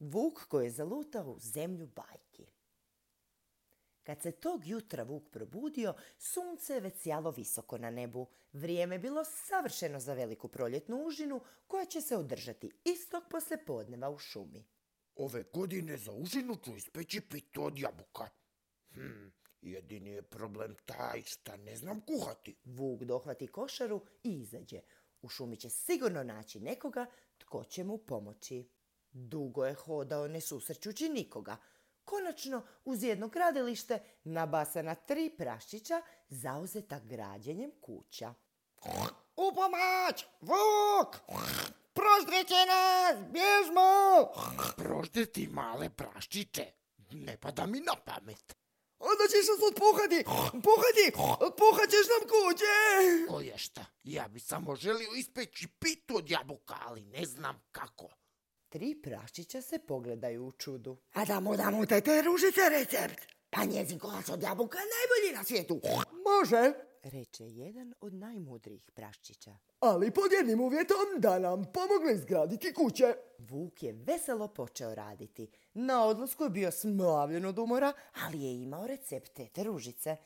Vuk 0.00 0.46
koji 0.48 0.64
je 0.64 0.70
zalutao 0.70 1.30
u 1.30 1.38
zemlju 1.38 1.86
bajki. 1.86 2.46
Kad 4.02 4.22
se 4.22 4.32
tog 4.32 4.66
jutra 4.66 5.02
Vuk 5.02 5.30
probudio, 5.30 5.94
sunce 6.18 6.74
je 6.74 6.80
već 6.80 6.94
sjalo 7.02 7.30
visoko 7.30 7.78
na 7.78 7.90
nebu. 7.90 8.26
Vrijeme 8.52 8.94
je 8.94 8.98
bilo 8.98 9.24
savršeno 9.24 10.00
za 10.00 10.14
veliku 10.14 10.48
proljetnu 10.48 10.96
užinu 11.06 11.40
koja 11.66 11.84
će 11.84 12.00
se 12.00 12.16
održati 12.16 12.70
istog 12.84 13.22
podneva 13.66 14.10
u 14.10 14.18
šumi. 14.18 14.64
Ove 15.14 15.44
godine 15.54 15.96
za 15.96 16.12
užinu 16.12 16.56
ću 16.64 16.76
ispeći 16.76 17.20
pitu 17.20 17.64
od 17.64 17.78
jabuka. 17.78 18.28
Hm, 18.94 19.28
jedini 19.60 20.10
je 20.10 20.22
problem 20.22 20.76
taj 20.86 21.22
šta 21.22 21.56
ne 21.56 21.76
znam 21.76 22.00
kuhati. 22.00 22.56
Vuk 22.64 23.02
dohvati 23.02 23.46
košaru 23.46 24.04
i 24.22 24.40
izađe. 24.40 24.80
U 25.22 25.28
šumi 25.28 25.56
će 25.56 25.70
sigurno 25.70 26.22
naći 26.22 26.60
nekoga 26.60 27.06
tko 27.38 27.64
će 27.64 27.84
mu 27.84 27.98
pomoći. 27.98 28.68
Dugo 29.12 29.64
je 29.64 29.74
hodao 29.74 30.28
ne 30.28 30.40
susrećući 30.40 31.08
nikoga. 31.08 31.56
Konačno, 32.04 32.62
uz 32.84 33.02
jedno 33.02 33.28
gradilište, 33.28 33.98
nabasana 34.24 34.94
tri 34.94 35.30
praščića, 35.38 36.02
zauzeta 36.28 37.00
građenjem 37.04 37.70
kuća. 37.80 38.34
U 39.36 39.52
pomoć! 39.54 40.24
Vuk! 40.40 41.16
Proždreće 41.92 42.54
nas! 42.66 43.32
Bježmo! 43.32 43.90
Proždreti 44.76 45.46
male 45.46 45.90
praščiće? 45.90 46.72
Ne 47.10 47.36
pada 47.36 47.66
mi 47.66 47.80
na 47.80 47.94
pamet. 48.04 48.56
Onda 48.98 49.24
ćeš 49.30 49.48
nas 49.48 49.70
otpuhati! 49.70 50.24
Puhati! 50.66 51.06
Puhat 51.58 51.90
ćeš 51.90 52.06
nam 52.12 52.28
kuće! 52.32 52.74
Koje 53.28 53.58
šta? 53.58 53.84
Ja 54.04 54.28
bi 54.28 54.40
samo 54.40 54.76
želio 54.76 55.14
ispeći 55.16 55.68
pitu 55.78 56.16
od 56.16 56.30
jabuka, 56.30 56.76
ali 56.86 57.00
ne 57.00 57.24
znam 57.24 57.62
kako. 57.72 58.08
Tri 58.68 58.94
praščića 59.02 59.62
se 59.62 59.78
pogledaju 59.78 60.46
u 60.46 60.52
čudu. 60.52 60.96
A 61.12 61.24
da 61.24 61.40
mu 61.40 61.56
damo 61.56 61.86
tete 61.86 62.22
ružice 62.22 62.60
recept. 62.70 63.22
Pa 63.50 63.64
njezin 63.64 63.98
kolač 63.98 64.28
od 64.28 64.42
jabuka 64.42 64.78
najbolji 64.78 65.36
na 65.36 65.44
svijetu. 65.44 65.80
Može, 66.26 66.72
reče 67.02 67.44
jedan 67.44 67.94
od 68.00 68.14
najmudrijih 68.14 68.90
praščića. 68.94 69.56
Ali 69.80 70.10
pod 70.10 70.32
jednim 70.32 70.60
uvjetom 70.60 70.96
da 71.18 71.38
nam 71.38 71.64
pomogne 71.64 72.12
izgraditi 72.14 72.74
kuće. 72.74 73.14
Vuk 73.38 73.82
je 73.82 73.92
veselo 73.92 74.48
počeo 74.48 74.94
raditi. 74.94 75.50
Na 75.74 76.04
odlasku 76.04 76.44
je 76.44 76.50
bio 76.50 76.70
smlavljen 76.70 77.44
od 77.44 77.58
umora, 77.58 77.92
ali 78.24 78.42
je 78.42 78.62
imao 78.62 78.86
recept 78.86 79.34
tete 79.34 79.64
ružice. 79.64 80.16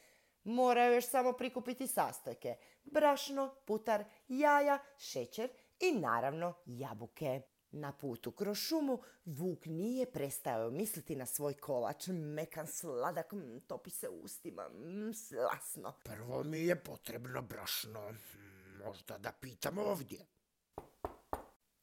Morao 0.44 0.92
još 0.92 1.08
samo 1.08 1.32
prikupiti 1.32 1.86
sastojke. 1.86 2.56
Brašno, 2.84 3.54
putar, 3.66 4.04
jaja, 4.28 4.78
šećer 4.98 5.50
i 5.80 5.92
naravno 5.92 6.54
jabuke. 6.66 7.42
Na 7.72 7.92
putu 7.92 8.32
kroz 8.32 8.58
šumu 8.58 9.02
Vuk 9.24 9.66
nije 9.66 10.12
prestao 10.12 10.70
misliti 10.70 11.16
na 11.16 11.26
svoj 11.26 11.54
kolač. 11.54 12.06
Mekan 12.06 12.66
sladak, 12.66 13.32
topi 13.66 13.90
se 13.90 14.08
ustima, 14.08 14.70
slasno. 15.14 15.94
Prvo 16.04 16.44
mi 16.44 16.58
je 16.58 16.82
potrebno 16.82 17.42
brašno. 17.42 18.14
Možda 18.84 19.18
da 19.18 19.32
pitam 19.40 19.78
ovdje. 19.78 20.26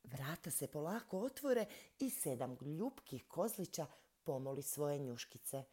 Vrata 0.04 0.52
se 0.52 0.67
polako 0.67 1.20
otvore 1.20 1.66
i 2.00 2.10
sedam 2.10 2.58
ljubkih 2.62 3.26
kozlića 3.28 3.86
pomoli 4.23 4.62
svoje 4.62 5.00
njuškice. 5.00 5.64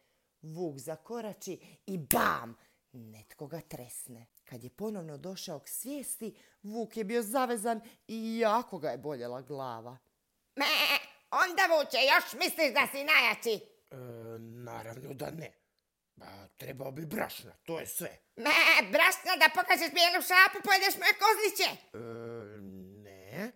Vuk 0.41 0.77
zakorači 0.77 1.79
i 1.85 1.97
bam! 1.97 2.55
Netko 2.91 3.47
ga 3.47 3.61
tresne. 3.61 4.25
Kad 4.43 4.63
je 4.63 4.69
ponovno 4.69 5.17
došao 5.17 5.59
k 5.59 5.67
svijesti, 5.67 6.35
Vuk 6.63 6.97
je 6.97 7.03
bio 7.03 7.23
zavezan 7.23 7.81
i 8.07 8.39
jako 8.39 8.77
ga 8.77 8.89
je 8.89 8.97
boljela 8.97 9.41
glava. 9.41 9.97
Me, 10.57 10.65
onda 11.31 11.63
vuče, 11.71 11.97
još 12.13 12.33
misliš 12.33 12.73
da 12.73 12.87
si 12.91 13.03
najjači? 13.03 13.55
E, 13.91 13.95
naravno 14.39 15.13
da 15.13 15.31
ne. 15.31 15.51
Ba, 16.15 16.47
trebao 16.57 16.91
bi 16.91 17.05
brašna, 17.05 17.51
to 17.65 17.79
je 17.79 17.87
sve. 17.87 18.19
Me, 18.35 18.51
brašna 18.91 19.35
da 19.39 19.49
pokažeš 19.55 19.93
bijelu 19.93 20.21
šapu, 20.29 20.57
pojedeš 20.67 20.95
moje 20.99 21.13
kozliće. 21.23 21.69
E, 21.93 21.97
ne, 23.03 23.51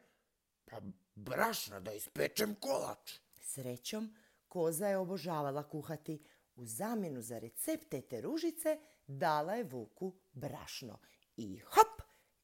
pa 0.66 0.78
brašna 1.16 1.80
da 1.80 1.92
ispečem 1.94 2.56
kolač. 2.56 3.14
Srećom, 3.42 4.16
koza 4.48 4.88
je 4.88 4.98
obožavala 4.98 5.70
kuhati. 5.70 6.26
U 6.56 6.66
zamjenu 6.66 7.22
za 7.22 7.40
recepte 7.40 8.02
te 8.02 8.22
ružice 8.22 8.78
dala 9.08 9.54
je 9.54 9.64
Vuku 9.64 10.16
brašno 10.32 11.00
i 11.38 11.60
hop, 11.60 12.02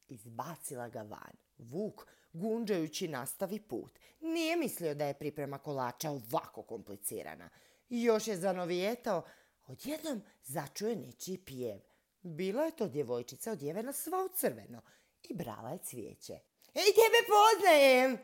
izbacila 0.07 0.89
ga 0.89 1.01
van. 1.01 1.35
Vuk 1.57 2.07
gunđajući 2.39 3.07
nastavi 3.07 3.59
put. 3.59 3.99
Nije 4.19 4.55
mislio 4.55 4.95
da 4.95 5.05
je 5.05 5.19
priprema 5.19 5.57
kolača 5.57 6.11
ovako 6.11 6.61
komplicirana. 6.61 7.49
Još 7.89 8.27
je 8.27 8.37
zanovijetao, 8.37 9.23
odjednom 9.67 10.21
začuje 10.43 10.95
nečiji 10.95 11.37
pjev. 11.37 11.79
Bila 12.21 12.63
je 12.63 12.75
to 12.75 12.87
djevojčica 12.87 13.51
odjevena 13.51 13.93
sva 13.93 14.25
u 14.25 14.29
crveno 14.35 14.81
i 15.23 15.33
brala 15.33 15.69
je 15.69 15.79
cvijeće. 15.83 16.33
Ej, 16.73 16.91
tebe 16.99 17.19
poznajem! 17.27 18.17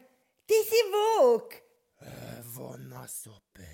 Ti 0.45 0.53
si 0.63 0.79
Vuk! 0.93 1.53
Evo 2.39 2.77
nas 2.77 3.27
opet. 3.27 3.72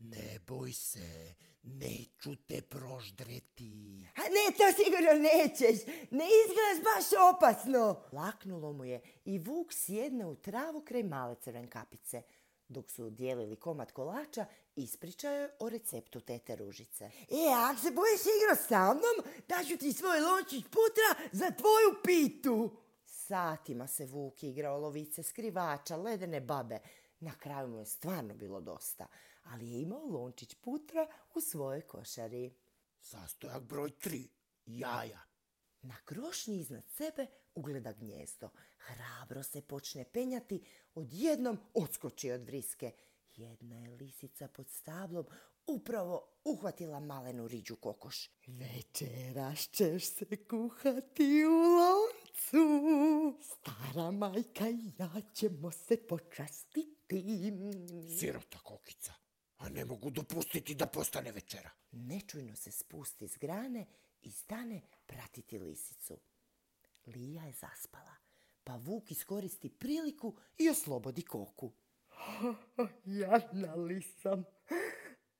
Ne 0.00 0.38
boj 0.46 0.72
se, 0.72 1.34
neću 1.62 2.36
te 2.36 2.62
proždreti. 2.62 4.06
A 4.16 4.20
ne, 4.20 4.56
to 4.56 4.82
sigurno 4.84 5.28
nećeš. 5.28 5.86
Ne 6.10 6.24
izgledaš 6.44 6.84
baš 6.84 7.34
opasno. 7.34 8.02
Laknulo 8.12 8.72
mu 8.72 8.84
je 8.84 9.00
i 9.24 9.38
Vuk 9.38 9.72
sjedne 9.72 10.26
u 10.26 10.36
travu 10.36 10.80
kraj 10.80 11.02
male 11.02 11.36
crven 11.40 11.68
kapice. 11.68 12.22
Dok 12.68 12.90
su 12.90 13.10
dijelili 13.10 13.56
komad 13.56 13.92
kolača, 13.92 14.46
ispričao 14.76 15.32
je 15.32 15.50
o 15.58 15.68
receptu 15.68 16.20
tete 16.20 16.56
ružice. 16.56 17.04
E, 17.04 17.52
ako 17.70 17.80
se 17.80 17.90
bojiš 17.90 18.20
igrati 18.20 18.68
sa 18.68 18.94
mnom, 18.94 19.34
daću 19.48 19.76
ti 19.76 19.92
svoj 19.92 20.20
lončić 20.20 20.64
putra 20.64 21.28
za 21.32 21.50
tvoju 21.50 22.02
pitu. 22.04 22.76
Satima 23.04 23.86
se 23.86 24.06
Vuk 24.06 24.42
igrao 24.42 24.78
lovice 24.78 25.22
skrivača, 25.22 25.96
ledene 25.96 26.40
babe. 26.40 26.78
Na 27.20 27.32
kraju 27.38 27.68
mu 27.68 27.78
je 27.78 27.86
stvarno 27.86 28.34
bilo 28.34 28.60
dosta 28.60 29.06
ali 29.50 29.70
je 29.70 29.82
imao 29.82 30.06
lončić 30.06 30.54
putra 30.54 31.06
u 31.34 31.40
svojoj 31.40 31.80
košari. 31.80 32.54
Sastojak 33.00 33.62
broj 33.62 33.90
tri. 33.90 34.28
Jaja. 34.66 35.20
Na 35.82 35.96
krošnji 36.04 36.58
iznad 36.60 36.84
sebe 36.84 37.26
ugleda 37.54 37.92
gnjezdo. 37.92 38.48
Hrabro 38.78 39.42
se 39.42 39.62
počne 39.62 40.04
penjati, 40.04 40.64
odjednom 40.94 41.58
odskoči 41.74 42.30
od 42.30 42.44
vriske. 42.44 42.92
Jedna 43.36 43.76
je 43.76 43.90
lisica 43.90 44.48
pod 44.48 44.70
stablom 44.70 45.26
upravo 45.66 46.28
uhvatila 46.44 47.00
malenu 47.00 47.48
riđu 47.48 47.76
kokoš. 47.76 48.30
Večeras 48.46 49.68
ćeš 49.72 50.04
se 50.04 50.44
kuhati 50.48 51.44
u 51.44 51.50
loncu. 51.50 53.38
Stara 53.42 54.10
majka 54.10 54.68
i 54.68 54.92
ja 54.98 55.10
ćemo 55.34 55.70
se 55.70 55.96
počastiti. 56.06 56.96
Sirota 58.18 58.58
kokica 58.58 59.19
a 59.60 59.68
ne 59.68 59.84
mogu 59.84 60.10
dopustiti 60.10 60.74
da 60.74 60.86
postane 60.86 61.32
večera. 61.32 61.70
Nečujno 61.92 62.56
se 62.56 62.70
spusti 62.70 63.28
s 63.28 63.38
grane 63.38 63.86
i 64.22 64.30
stane 64.30 64.80
pratiti 65.06 65.58
lisicu. 65.58 66.20
Lija 67.06 67.44
je 67.44 67.52
zaspala, 67.52 68.14
pa 68.64 68.76
Vuk 68.76 69.10
iskoristi 69.10 69.68
priliku 69.68 70.36
i 70.58 70.68
oslobodi 70.68 71.22
koku. 71.22 71.72
Jadna 73.20 73.74
lisam, 73.74 74.44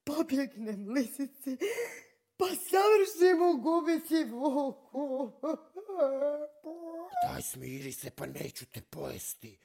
pobjegnem 0.05 0.89
lisici, 0.89 1.57
pa 2.37 2.47
savršim 2.47 3.43
u 3.43 3.63
gubici 3.63 4.25
Vuku. 4.25 5.33
Daj 7.27 7.43
smiri 7.43 7.93
se, 7.93 8.11
pa 8.11 8.27
neću 8.27 8.67
te 8.67 8.83
pojesti. 8.83 9.59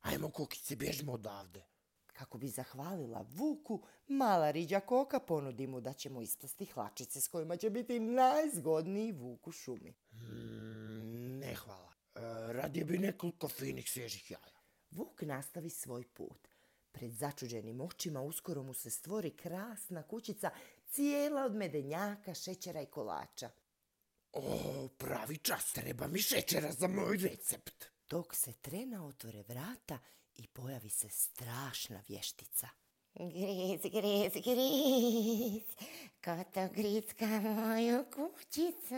Ajmo, 0.00 0.30
kukice, 0.30 0.76
bježimo 0.76 1.12
odavde. 1.12 1.71
Kako 2.12 2.38
bi 2.38 2.48
zahvalila 2.48 3.26
Vuku, 3.30 3.82
mala 4.08 4.50
riđa 4.50 4.80
koka 4.80 5.20
ponudi 5.20 5.66
mu 5.66 5.80
da 5.80 5.92
će 5.92 6.10
mu 6.10 6.22
isplasti 6.22 6.66
hlačice 6.66 7.20
s 7.20 7.28
kojima 7.28 7.56
će 7.56 7.70
biti 7.70 8.00
najzgodniji 8.00 9.12
Vuk 9.12 9.46
u 9.46 9.52
šumi. 9.52 9.94
Mm, 10.12 11.38
ne 11.38 11.54
hvala. 11.54 11.92
E, 12.14 12.20
radije 12.52 12.84
bi 12.84 12.98
nekoliko 12.98 13.48
finih 13.48 13.90
svježih 13.90 14.30
jaja. 14.30 14.62
Vuk 14.90 15.22
nastavi 15.22 15.70
svoj 15.70 16.04
put. 16.04 16.48
Pred 16.92 17.12
začuđenim 17.12 17.80
očima 17.80 18.20
uskoro 18.20 18.62
mu 18.62 18.74
se 18.74 18.90
stvori 18.90 19.30
krasna 19.30 20.02
kućica, 20.02 20.50
cijela 20.86 21.44
od 21.44 21.54
medenjaka, 21.54 22.34
šećera 22.34 22.82
i 22.82 22.86
kolača. 22.86 23.50
O, 24.32 24.88
pravi 24.98 25.36
čas, 25.36 25.72
treba 25.72 26.06
mi 26.06 26.18
šećera 26.18 26.72
za 26.72 26.88
moj 26.88 27.16
recept. 27.16 27.84
Dok 28.10 28.34
se 28.34 28.52
trena 28.52 29.06
otvore 29.06 29.42
vrata 29.42 29.98
i 30.36 30.46
pojavi 30.46 30.90
se 30.90 31.08
strašna 31.08 32.02
vještica. 32.08 32.68
Griz, 33.14 33.80
griz, 33.82 34.32
griz, 34.32 35.62
ko 36.24 36.44
to 36.54 36.68
gricka 36.74 37.26
moju 37.26 38.04
kućicu? 38.14 38.94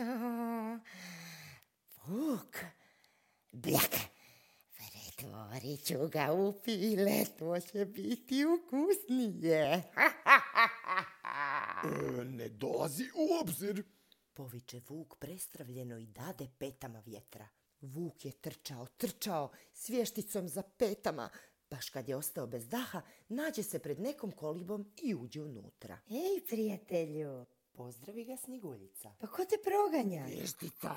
Vuk, 2.05 2.57
bljak, 3.51 3.95
Pretvorit 5.15 5.85
ću 5.85 6.07
ga 6.07 6.33
u 6.33 6.53
file, 6.63 7.25
to 7.39 7.59
će 7.59 7.85
biti 7.85 8.45
ukusnije. 8.45 9.83
E, 11.83 12.23
ne 12.25 12.49
dolazi 12.49 13.03
u 13.03 13.39
obzir. 13.41 13.83
Poviče 14.33 14.81
Vuk 14.89 15.15
prestravljeno 15.19 15.97
i 15.97 16.05
dade 16.05 16.47
petama 16.57 16.99
vjetra. 16.99 17.47
Vuk 17.85 18.25
je 18.25 18.31
trčao, 18.31 18.87
trčao, 18.97 19.51
s 19.73 19.89
vješticom 19.89 20.47
za 20.47 20.61
petama. 20.61 21.29
Baš 21.69 21.89
kad 21.89 22.09
je 22.09 22.15
ostao 22.15 22.47
bez 22.47 22.67
daha, 22.67 23.01
nađe 23.29 23.63
se 23.63 23.79
pred 23.79 23.99
nekom 23.99 24.31
kolibom 24.31 24.91
i 25.03 25.15
uđe 25.15 25.41
unutra. 25.41 25.99
Ej, 26.09 26.45
prijatelju, 26.47 27.45
Pozdravi 27.75 28.25
ga 28.25 28.37
Snjeguljica. 28.37 29.13
pa 29.19 29.27
ko 29.27 29.45
te 29.45 29.55
proganja? 29.63 30.25
Vještica, 30.25 30.91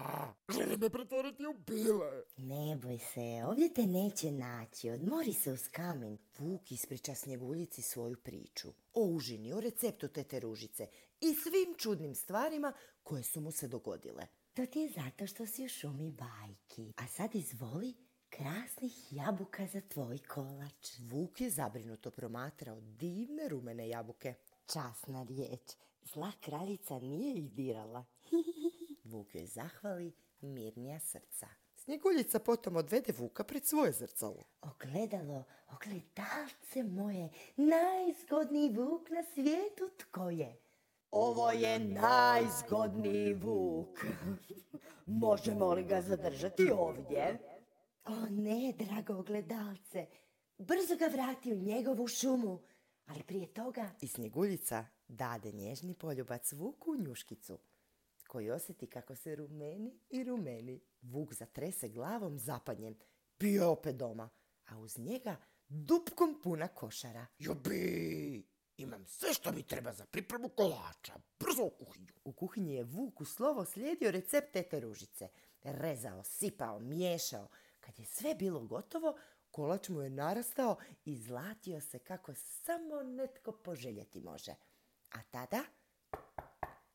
želi 0.49 0.77
me 0.77 0.91
pretvoriti 0.91 1.47
u 1.47 1.55
pile. 1.67 2.23
Ne 2.37 2.77
boj 2.77 2.99
se, 2.99 3.45
ovdje 3.47 3.75
te 3.75 3.87
neće 3.87 4.31
naći, 4.31 4.91
odmori 4.91 5.33
se 5.33 5.53
uz 5.53 5.69
kamen. 5.69 6.19
Vuk 6.39 6.73
ispriča 6.73 7.15
Snjeguljici 7.15 7.83
svoju 7.83 8.17
priču. 8.17 8.69
O 8.95 9.05
užini, 9.05 9.53
o 9.53 9.61
receptu 9.61 10.09
tete 10.09 10.41
Ružice 10.41 10.87
i 11.21 11.35
svim 11.35 11.75
čudnim 11.77 12.15
stvarima 12.15 12.73
koje 13.03 13.23
su 13.23 13.41
mu 13.41 13.51
se 13.51 13.69
dogodile. 13.69 14.27
To 14.59 14.67
ti 14.67 14.81
je 14.81 14.89
zato 14.89 15.27
što 15.27 15.47
si 15.47 15.65
u 15.65 15.69
šumi 15.69 16.13
bajki. 16.13 16.93
A 16.97 17.07
sad 17.07 17.35
izvoli 17.35 17.95
krasnih 18.31 19.13
jabuka 19.13 19.67
za 19.67 19.81
tvoj 19.81 20.19
kolač. 20.19 20.99
Vuk 20.99 21.41
je 21.41 21.51
zabrinuto 21.51 22.11
promatrao 22.11 22.81
divne 22.81 23.49
rumene 23.49 23.89
jabuke. 23.89 24.35
Časna 24.67 25.23
riječ, 25.23 25.61
zla 26.03 26.33
kraljica 26.41 26.99
nije 26.99 27.39
ih 27.39 27.53
dirala. 27.53 28.05
Vuk 29.11 29.35
joj 29.35 29.47
zahvali 29.47 30.13
mirnija 30.41 31.01
srca. 31.01 31.49
Snjeguljica 31.77 32.39
potom 32.39 32.77
odvede 32.77 33.13
Vuka 33.19 33.45
pred 33.45 33.67
svoje 33.67 33.93
zrcalo. 33.93 34.45
Ogledalo, 34.63 35.45
ogledalce 35.73 36.83
moje, 36.83 37.31
najzgodniji 37.57 38.71
vuk 38.71 39.11
na 39.11 39.23
svijetu 39.35 39.91
tko 39.99 40.31
je? 40.31 40.68
Ovo 41.11 41.51
je 41.51 41.79
najzgodniji 41.79 43.35
vuk. 43.35 44.05
Možemo 45.07 45.75
li 45.75 45.85
ga 45.85 46.03
zadržati 46.03 46.71
ovdje? 46.73 47.39
O 48.05 48.27
ne, 48.31 48.73
drago 48.79 49.15
ogledalce, 49.15 50.07
brzo 50.59 50.97
ga 50.99 51.07
vrati 51.07 51.53
u 51.53 51.57
njegovu 51.57 52.09
šumu, 52.09 52.63
ali 53.07 53.23
prije 53.23 53.53
toga 53.53 53.91
I 54.01 54.09
Snjeguljica 54.09 54.87
dade 55.09 55.53
nježni 55.53 55.95
poljubac 55.95 56.53
Vuku 56.53 56.91
u 56.91 56.97
njuškicu, 56.97 57.59
koji 58.29 58.51
osjeti 58.51 58.87
kako 58.87 59.15
se 59.17 59.37
rumeni 59.37 60.01
i 60.11 60.25
rumeni. 60.25 60.81
Vuk 61.03 61.35
zatrese 61.35 61.89
glavom 61.89 62.39
zapanjen, 62.39 62.95
pije 63.39 63.65
opet 63.65 63.97
doma, 63.97 64.29
a 64.67 64.79
uz 64.79 64.99
njega 64.99 65.37
dupkom 65.69 66.41
puna 66.43 66.69
košara. 66.69 67.27
Jubi, 67.39 68.47
imam 68.79 69.07
sve 69.07 69.35
što 69.35 69.53
mi 69.53 69.63
treba 69.63 69.93
za 69.93 70.07
pripremu 70.07 70.49
kolača. 70.49 71.15
Brzo 71.41 71.63
u 71.63 71.71
kuhinju. 71.71 72.13
U 72.25 72.33
kuhinji 72.33 72.75
je 72.75 72.85
Vuk 72.85 73.21
u 73.21 73.25
slovo 73.25 73.65
slijedio 73.65 74.11
recept 74.11 74.53
tete 74.53 74.81
Ružice. 74.81 75.29
Rezao, 75.63 76.25
sipao, 76.25 76.81
miješao. 76.81 77.49
Kad 77.81 77.99
je 77.99 78.05
sve 78.05 78.35
bilo 78.35 78.61
gotovo, 78.65 79.17
kolač 79.51 79.89
mu 79.89 80.01
je 80.01 80.11
narastao 80.11 80.77
i 81.05 81.17
zlatio 81.17 81.81
se 81.81 81.99
kako 81.99 82.35
samo 82.35 83.03
netko 83.03 83.53
poželjeti 83.53 84.21
može. 84.21 84.55
A 85.11 85.23
tada 85.31 85.65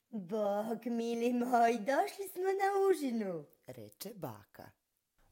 Bog, 0.10 0.86
mili 0.86 1.34
moj, 1.34 1.78
došli 1.78 2.28
smo 2.34 2.44
na 2.44 2.90
užinu. 2.90 3.46
reče 3.68 4.12
baka. 4.16 4.70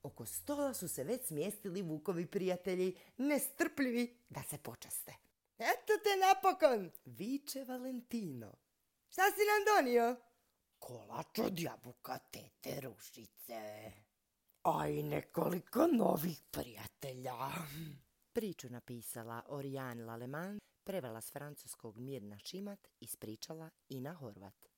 Oko 0.04 0.26
stola 0.26 0.74
su 0.74 0.88
se 0.88 1.04
već 1.04 1.26
smjestili 1.26 1.82
Vukovi 1.82 2.26
prijatelji, 2.26 2.98
nestrpljivi 3.18 4.18
da 4.30 4.44
se 4.50 4.58
počaste. 4.58 5.31
Eto 5.62 5.94
te 6.04 6.16
napokon, 6.18 6.92
viče 7.06 7.64
Valentino. 7.64 8.54
Šta 9.10 9.22
si 9.22 9.46
nam 9.50 9.66
donio? 9.70 10.16
Kolač 10.80 11.40
od 11.40 11.60
jabuka 11.60 12.18
tete 12.18 12.82
Rušice. 12.82 13.92
A 14.64 14.88
i 14.88 15.04
nekoliko 15.04 15.88
novih 15.88 16.42
prijatelja. 16.52 17.52
Priču 18.34 18.70
napisala 18.70 19.44
Orijan 19.48 20.06
Laleman, 20.06 20.60
prevela 20.84 21.22
s 21.22 21.32
francuskog 21.32 21.98
Mirna 21.98 22.40
Šimat, 22.40 22.88
ispričala 23.00 23.70
Ina 23.90 24.14
Horvat. 24.14 24.71